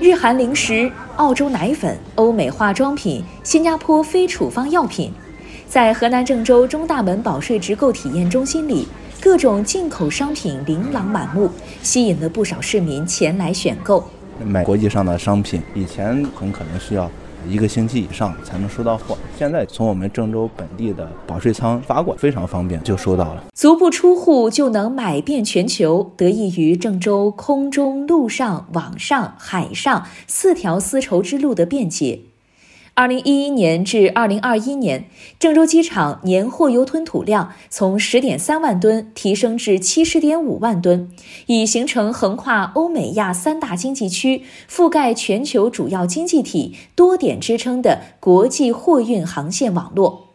[0.00, 5.12] 日韩零食、澳洲奶粉、欧美化妆品、新加坡非处方药品，
[5.66, 8.86] 在河南郑州中大门保税直购体验中心里，
[9.20, 11.50] 各种进口商品琳琅满目，
[11.82, 14.04] 吸引了不少市民前来选购。
[14.44, 17.10] 买国际上的商品，以前很可能需要。
[17.46, 23.44] 一个星期以上才能收到货，现在从我们郑州本地的保税仓发过，非常方便，就收到了。
[23.54, 32.20] 足不出户就能买遍全球，得益于郑州空中、陆上、网上、海上四条丝绸之路的便捷。
[32.98, 35.04] 二零一一年至二零二一年，
[35.38, 41.08] 郑州机场年货油吞吐量从十点三万吨提升至七十点五万吨，
[41.46, 50.30] 已形成横跨欧美亚三大经济区、覆盖全球主要经济体多点支撑的国际货运航线网络。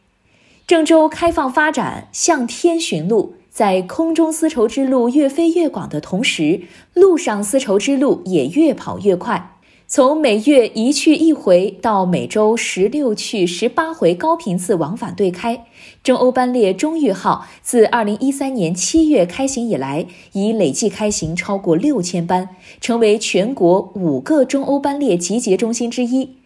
[0.65, 6.61] 郑州开放发展向天寻路，在空中丝绸之路越飞越广的同时，
[6.93, 9.52] 陆上丝绸之路也越跑越快。
[9.95, 15.67] 从每月一去一回到每周十六去十八回高频次往返对开，
[16.03, 22.49] 中欧班列中豫号自二零一三年七月开行以来，已累计开行超过六千班，
[22.81, 26.37] 成为全国五个中欧班列集结中心之一。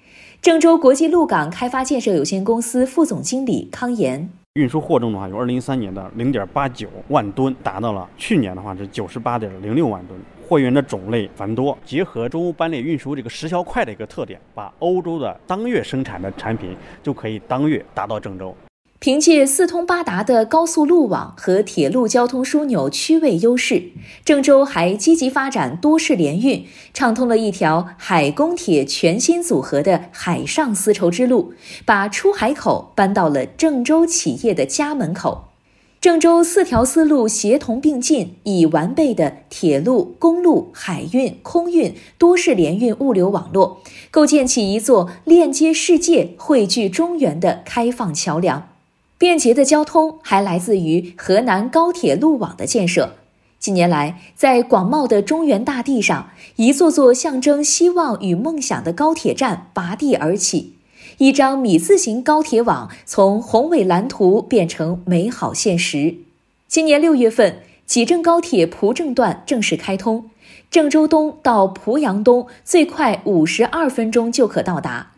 [0.42, 4.30] 郑州国际陆港开发建设有限公司副总经理康岩。
[4.58, 10.20] 运输货重的话，由二零一三年的零点八九万吨，达到了去年的话是九十八点零六万吨。
[10.50, 18.56] 货源的种类繁多，结合中欧班列运输这个时效快的一个特点，把欧洲的当月生产的产品就可以当月达到郑州。
[19.00, 23.92] 凭借四通八达的高速路网和铁路交通枢纽区位优势，
[24.26, 31.54] 郑州还积极发展多式联运，畅通了一条海公铁全新组合的海上丝绸之路，
[31.86, 35.50] 把出海口搬到了郑州企业的家门口。
[36.02, 48.70] 郑州四条丝路协同并进，以完备的铁路、公路、海运、空运多式联运物流网络，构建起一座链接世界、汇聚中原的开放桥梁。
[49.18, 53.16] 便捷的交通还来自于河南高铁路网的建设。
[53.60, 60.76] 近年来，在广袤的中原大地上，一座座象征希望与梦想的高铁站拔地而起，
[61.18, 66.16] 一张米字形高铁网从宏伟蓝图变成美好现实。
[66.68, 70.30] 今年六月份，济郑高铁蒲郑段正式开通，
[70.70, 75.14] 郑州东到濮阳东最快五十二分钟就可到达。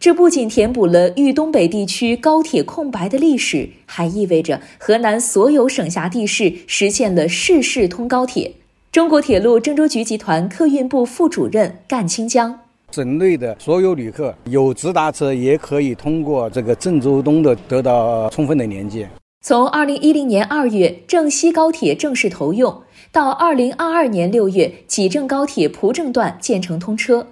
[0.00, 8.50] 这不仅填补了豫东北地区高铁空白的历史，还意味着河南所有省辖地市实现了市市通高铁。
[8.90, 12.58] 中国铁路郑州局集团客运部副主任干清江：
[12.92, 19.06] 省内的所有旅客有直达车，也可以通过这个郑州东的得到充分的连接。
[19.42, 27.26] 从二零一零年二月郑西高铁正式投用，到二零二二年六月济郑高铁蒲郑段建成通车。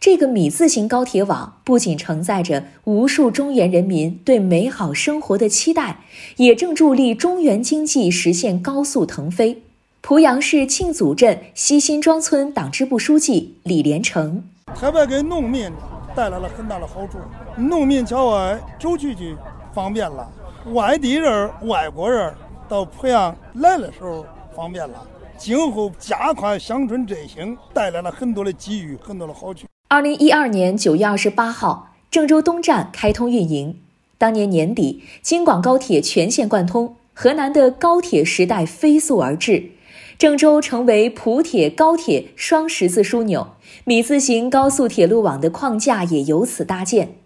[0.00, 6.00] 这个米字形高铁网不仅承载着无数中原人民对美好生活的期待，
[6.38, 9.62] 也正助力中原经济实现高速腾飞。
[10.00, 14.42] 濮阳市庆祖镇西辛庄村党支部书记李连成：
[14.74, 15.70] 特别给农民
[16.16, 17.18] 带来了很大的好处，
[17.58, 19.36] 农民郊外走出去
[19.74, 20.26] 方便了，
[20.72, 22.32] 外地人、外国人
[22.66, 24.24] 到濮阳来的时候
[24.56, 25.06] 方便了。
[25.36, 29.66] 今后加快乡村振兴，带来了很多的机遇，很多的好处。
[29.92, 33.76] 二零一二年九月二十八号，郑州东站开通运营。
[34.18, 39.72] 当年年底，京广高铁全线贯通，河南的高铁时代飞速而至，
[40.16, 43.48] 郑州成为普铁高铁双十字枢纽，
[43.82, 47.16] 米字形高速铁路网的框架也由此搭建。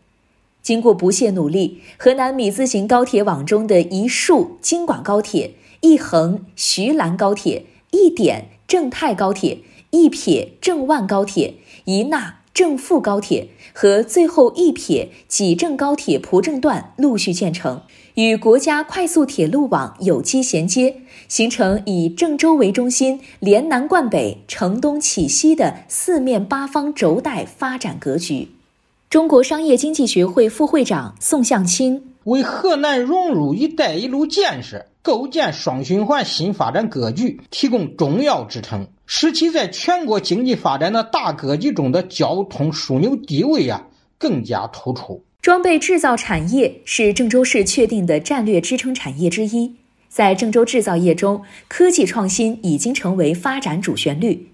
[0.63, 5.51] 经过不懈努力，河南米字形高铁网中的一竖京广高铁、
[5.83, 9.59] 一横徐兰高铁、一点郑泰高铁、
[9.91, 12.37] 一撇郑万高铁、一捺。
[12.54, 17.82] 郑富高铁和最后一撇济郑高铁蒲郑段陆续建成，
[18.15, 28.51] 与国家快速铁路网有机衔接，形成以郑州为中心，连南贯北、承东启西的四面八方轴带发展格局。
[29.10, 34.86] 中国商业经济学会副会长宋向清为河南融入“一带一路”建设。
[35.04, 43.86] 构建双循环新发展格局提供重要支撑，使其在全国经济发展的大格局中的交通枢纽地位啊
[44.16, 45.22] 更加突出。
[45.42, 49.74] 装备制造产业是郑州市确定的战略支撑产业之一，
[50.09, 54.48] 在郑州制造业中，科技创新已经成为发展主旋律。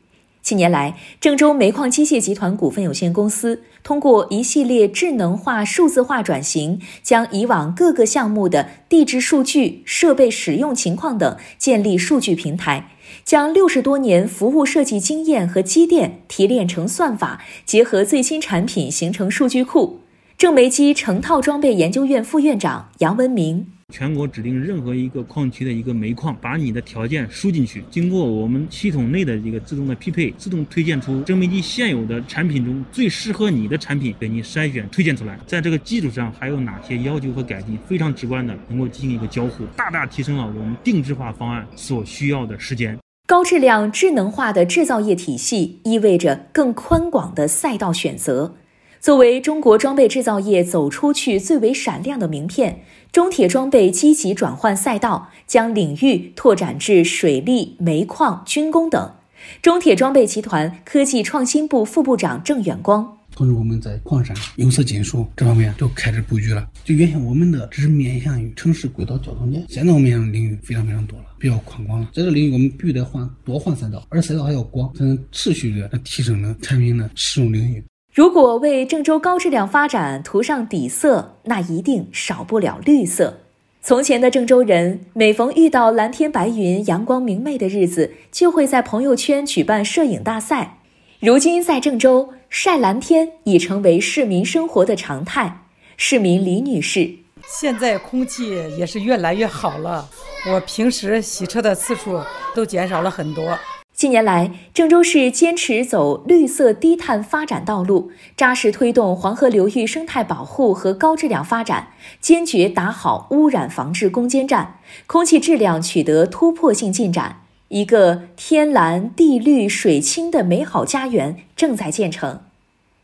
[0.50, 12.91] 近年来，郑州煤矿机械集团股份有限公司通过一系列智能化、数字化转型，将以往各个项目的地质数据、设备使用情况等建立数据平台，
[13.25, 20.00] 将六十多年服务设计经验和积淀提炼成算法，结合最新产品形成数据库。
[20.37, 23.69] 郑煤机成套装备研究院副院长杨文明。
[23.91, 35.39] 全国指定任何一个矿区的一个煤矿，把你的条件输进去，经过我们系统内的一个自动的匹配，自动推荐出蒸煤机现有的产品中最适合你的产品，给你筛选推荐出来。
[35.47, 42.97] 在这个基础上，还有哪些要求和改进，非常直观的能够进行一个交互，大大提升了我们定制化方案所需要的时间。
[43.27, 48.57] 高质量智能化的制造业体系意味着更宽广的赛道选择。
[48.99, 59.12] 作为中国装备制造业走出去最为闪亮的名片，中铁装备积极转换赛道，将领域拓展至水利、煤矿、军工等。
[59.61, 66.65] 中铁装备集团科技创新部副部长郑远光：同时，我们在矿山、有色金属这方面都开始布局了。
[66.85, 72.06] 就原先我们的只是面向于城市轨道交通件，现在我们领域非常非常多了，比较宽广了。
[72.13, 77.83] 在这个领域，我们必须得换多换赛道，而赛道还要广，才能持续的提升了产品的使用领域。
[78.20, 83.38] 如果为郑州高质量发展涂上底色，那一定少不了绿色。
[83.81, 90.81] 从前的郑州人，每逢遇到蓝天白云、阳光明媚的日子，就会在朋友圈举办摄影大赛。
[91.19, 95.62] 如今在郑州晒蓝天已成为市民生活的常态。
[95.96, 97.11] 市民李女士：
[97.49, 100.06] 现在空气也是越来越好了，
[100.52, 102.20] 我平时洗车的次数
[102.55, 103.58] 都减少了很多。
[104.00, 111.88] 近年来，郑州市坚持走绿色低碳发展道路，扎实推动黄河流域生态保护和高质量发展，
[112.19, 117.43] 坚决打好污染防治攻坚战，空气质量取得突破性进展。
[117.69, 122.41] 一个天蓝地绿水清的美好家园正在建成。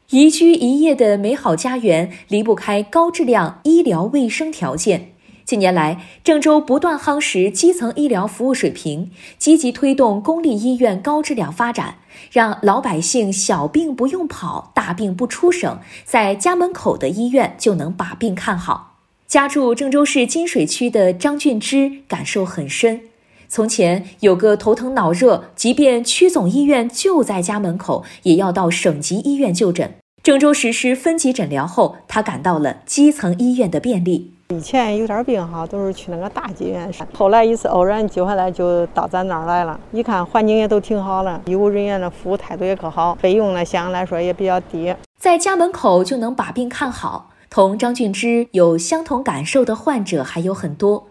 [0.08, 5.12] 宜居宜业的美好家园离不开高质量医疗卫生条件。
[5.46, 11.98] 近年来，郑州不断夯实基层医疗服务水平，积极推动公立医院高质量发展，
[12.32, 18.96] 让老百姓小病不用跑，大病不出省，在家门口的医院就能把病看好。
[19.28, 23.02] 家住郑州市金水区的张俊之感受很深。
[23.48, 29.94] 从前有个头疼脑热，即便区总医院就在家门口，也要到省级医院就诊。
[30.24, 34.32] 郑州实施分级诊疗后，他感到了基层医院的便利。
[34.54, 36.88] 以前有点病哈，都是去那个大医院。
[37.12, 39.78] 后来一次偶然就下来，就到咱那儿来了。
[39.90, 44.94] 一看环境也都挺好了，医务人员的服务态度也可好，费用呢相对来说也比较低。
[45.18, 51.08] 在家门口就能把病看好，同张俊之有相同感受的患者还有很多。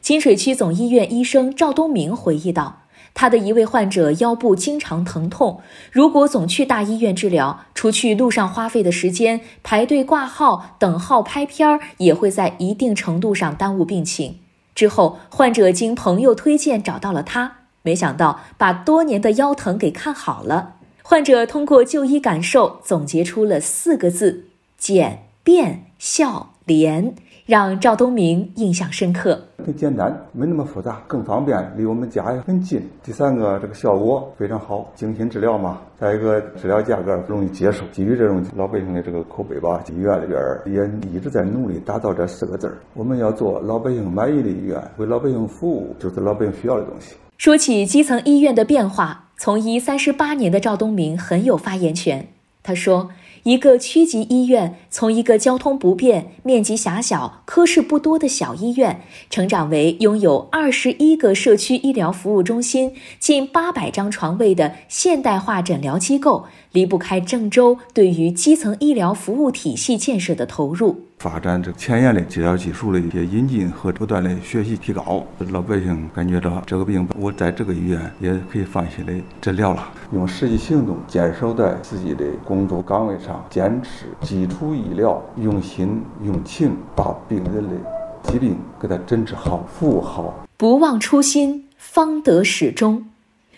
[0.00, 2.78] 金水区总医院医生赵东明回忆道。
[3.14, 5.60] 他的一位患者腰部经常疼痛，
[5.90, 14.38] 如果总去大医院治疗，除去路上花费的时间，排队挂号、等号拍片儿，也会在一定程度上耽误病情。
[14.74, 20.76] 之后，患者经朋友推荐找到了他，没想到把多年的腰疼给看好了。
[21.02, 24.46] 患者通过就医感受总结出了四个字：
[24.78, 27.14] 简、便、效、廉。
[27.52, 29.38] 让赵东明印象深刻。
[29.62, 32.80] 很简单，没那么复杂，更方便，离我们家也很近。
[33.02, 35.82] 第三个，这个效果非常好，精心治疗嘛。
[36.00, 37.84] 再一个，治疗价格容易接受。
[37.92, 47.16] 基于这种老百姓的这个口碑吧，医院里边也一直在努力打造这四个字儿：我们要做老百姓满意的医院，为老百姓服务，就是老百姓需要的东西。
[47.36, 52.26] 说起基层医院的变化，从医三十八年的赵东明很有发言权。
[52.62, 53.10] 他说。
[53.44, 71.08] 一个区级医院从一个交通不便、面积狭小、科室不多的小医院，成长为拥有二十一个社区医疗服务中心、近八百张床位的现代化诊疗机构，离不开郑州对于基层医疗服务体系建设的投入。
[71.22, 79.88] 发展这前沿的医疗技术的一些引进和不断的学习提高，老百姓感觉到这个病，我在这个医院也可以放心的治疗了。
[80.12, 87.76] 用实际行动坚守在自己的工作岗位上，坚持基础医疗，用心用情把病人的
[88.24, 90.34] 疾病给他诊治好、服务好。
[90.56, 93.06] 不忘初心，方得始终。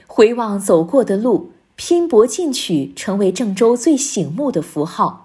[0.07, 5.24] 回望走过的路，拼搏进取成为郑州最醒目的符号。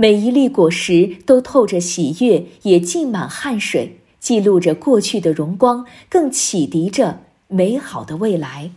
[0.00, 8.70] 每一粒果实都透着喜悦，也浸满汗水，记录着过去的荣光，更启迪着美好的未来。